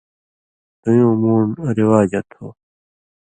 [0.81, 2.45] دُویُوں مُون٘ڈ رِواجہ تھو،